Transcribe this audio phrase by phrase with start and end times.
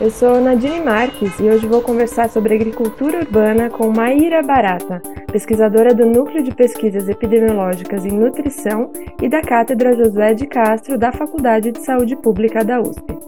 [0.00, 5.02] eu sou Nadine Marques e hoje vou conversar sobre agricultura urbana com Maíra Barata,
[5.32, 11.10] pesquisadora do Núcleo de Pesquisas Epidemiológicas em Nutrição e da Cátedra Josué de Castro da
[11.10, 13.18] Faculdade de Saúde Pública da USP.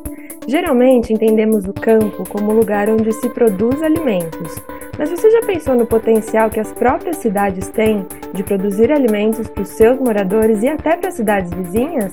[0.47, 4.63] Geralmente entendemos o campo como lugar onde se produz alimentos,
[4.97, 9.63] mas você já pensou no potencial que as próprias cidades têm de produzir alimentos para
[9.63, 12.13] os seus moradores e até para cidades vizinhas?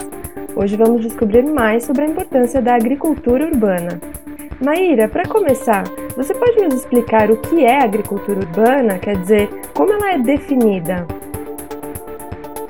[0.55, 3.99] Hoje vamos descobrir mais sobre a importância da agricultura urbana.
[4.59, 5.83] Maíra, para começar,
[6.15, 8.97] você pode nos explicar o que é agricultura urbana?
[8.97, 11.05] Quer dizer, como ela é definida?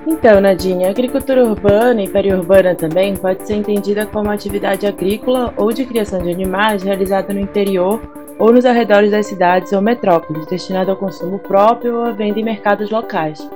[0.05, 5.71] Então, Nadine, a agricultura urbana e periurbana também pode ser entendida como atividade agrícola ou
[5.71, 8.01] de criação de animais realizada no interior
[8.37, 12.43] ou nos arredores das cidades ou metrópoles, destinada ao consumo próprio ou à venda em
[12.43, 13.49] mercados locais.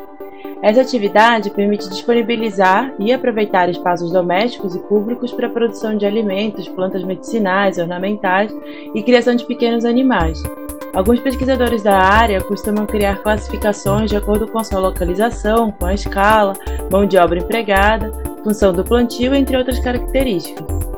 [0.61, 6.67] Essa atividade permite disponibilizar e aproveitar espaços domésticos e públicos para a produção de alimentos,
[6.67, 8.53] plantas medicinais, ornamentais
[8.93, 10.41] e criação de pequenos animais.
[10.93, 15.93] Alguns pesquisadores da área costumam criar classificações de acordo com a sua localização, com a
[15.93, 16.53] escala,
[16.91, 18.11] mão de obra empregada,
[18.43, 20.90] função do plantio, entre outras características.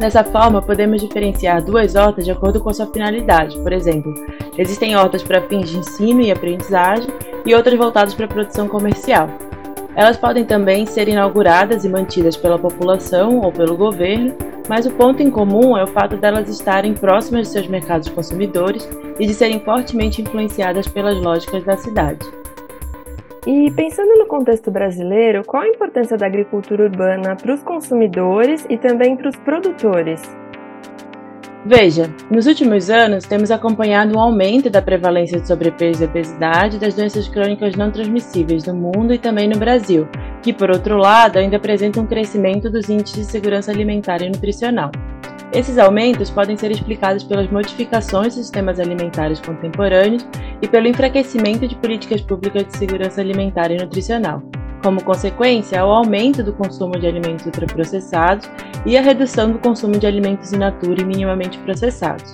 [0.00, 3.58] Dessa forma, podemos diferenciar duas hortas de acordo com sua finalidade.
[3.58, 4.14] Por exemplo,
[4.56, 7.06] existem hortas para fins de ensino e aprendizagem
[7.44, 9.28] e outras voltadas para produção comercial.
[9.94, 14.34] Elas podem também ser inauguradas e mantidas pela população ou pelo governo,
[14.70, 18.88] mas o ponto em comum é o fato delas estarem próximas de seus mercados consumidores
[19.18, 22.39] e de serem fortemente influenciadas pelas lógicas da cidade.
[23.46, 28.76] E pensando no contexto brasileiro, qual a importância da agricultura urbana para os consumidores e
[28.76, 30.20] também para os produtores?
[31.64, 36.94] Veja, nos últimos anos temos acompanhado um aumento da prevalência de sobrepeso e obesidade das
[36.94, 40.06] doenças crônicas não transmissíveis no mundo e também no Brasil,
[40.42, 44.90] que, por outro lado, ainda apresenta um crescimento dos índices de segurança alimentar e nutricional.
[45.52, 50.26] Esses aumentos podem ser explicados pelas modificações dos sistemas alimentares contemporâneos
[50.62, 54.42] e pelo enfraquecimento de políticas públicas de segurança alimentar e nutricional,
[54.82, 58.48] como consequência ao aumento do consumo de alimentos ultraprocessados
[58.86, 62.30] e a redução do consumo de alimentos in natura e minimamente processados.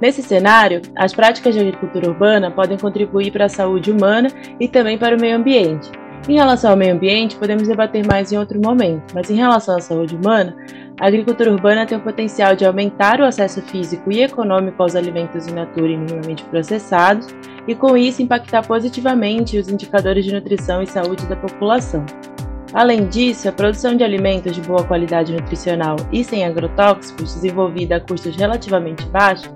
[0.00, 4.28] Nesse cenário, as práticas de agricultura urbana podem contribuir para a saúde humana
[4.58, 5.90] e também para o meio ambiente,
[6.28, 9.80] em relação ao meio ambiente, podemos debater mais em outro momento, mas em relação à
[9.80, 10.56] saúde humana,
[11.00, 15.46] a agricultura urbana tem o potencial de aumentar o acesso físico e econômico aos alimentos
[15.46, 17.26] in natura e minimamente processados
[17.66, 22.04] e, com isso, impactar positivamente os indicadores de nutrição e saúde da população.
[22.72, 28.00] Além disso, a produção de alimentos de boa qualidade nutricional e sem agrotóxicos, desenvolvida a
[28.00, 29.50] custos relativamente baixos,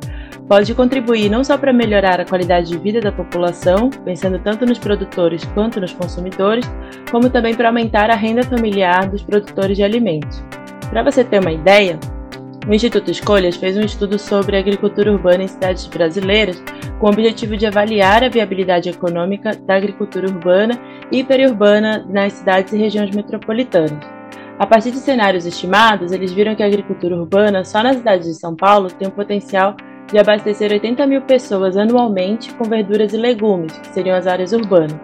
[0.48, 4.78] pode contribuir não só para melhorar a qualidade de vida da população, pensando tanto nos
[4.78, 6.64] produtores quanto nos consumidores,
[7.10, 10.42] como também para aumentar a renda familiar dos produtores de alimentos.
[10.90, 11.98] Para você ter uma ideia,
[12.66, 16.62] o Instituto Escolhas fez um estudo sobre agricultura urbana em cidades brasileiras
[16.98, 20.80] com o objetivo de avaliar a viabilidade econômica da agricultura urbana
[21.10, 23.92] e periurbana nas cidades e regiões metropolitanas.
[24.58, 28.34] A partir de cenários estimados, eles viram que a agricultura urbana só nas cidades de
[28.34, 29.76] São Paulo tem um potencial
[30.10, 34.94] de abastecer 80 mil pessoas anualmente com verduras e legumes, que seriam as áreas urbanas.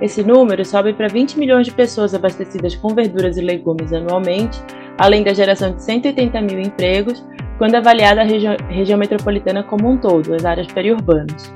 [0.00, 4.60] Esse número sobe para 20 milhões de pessoas abastecidas com verduras e legumes anualmente,
[4.98, 7.24] além da geração de 180 mil empregos,
[7.58, 11.52] quando avaliada a região, região metropolitana como um todo, as áreas periurbanas.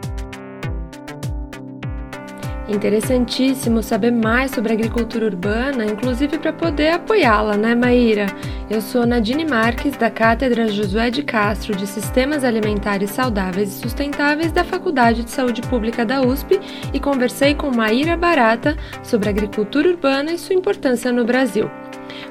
[2.69, 8.27] Interessantíssimo saber mais sobre agricultura urbana, inclusive para poder apoiá-la, né, Maíra?
[8.69, 14.53] Eu sou Nadine Marques, da Cátedra Josué de Castro de Sistemas Alimentares Saudáveis e Sustentáveis
[14.53, 16.61] da Faculdade de Saúde Pública da USP
[16.93, 21.71] e conversei com Maíra Barata sobre agricultura urbana e sua importância no Brasil.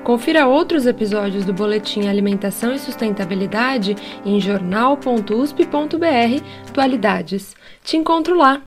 [0.04, 5.64] Confira outros episódios do Boletim Alimentação e Sustentabilidade em jornal.usp.br
[6.70, 7.56] Atualidades.
[7.84, 8.67] Te encontro lá!